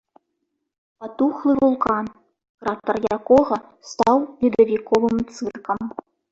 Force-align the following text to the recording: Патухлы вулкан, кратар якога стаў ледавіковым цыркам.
Патухлы 1.03 1.53
вулкан, 1.59 2.05
кратар 2.65 2.97
якога 3.19 3.57
стаў 3.93 4.17
ледавіковым 4.43 5.15
цыркам. 5.39 5.81